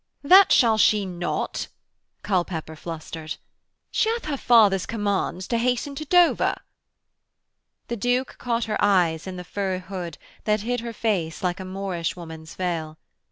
[0.23, 1.67] 'That shall she not,'
[2.23, 3.35] Culpepper flustered.
[3.91, 6.59] 'Sh'ath her father's commands to hasten to Dover.'
[7.87, 11.65] The Duke caught her eyes in the fur hood that hid her face like a
[11.65, 12.97] Moorish woman's veil.